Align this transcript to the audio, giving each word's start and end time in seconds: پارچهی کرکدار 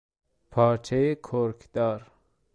پارچهی 0.51 1.15
کرکدار 1.15 2.11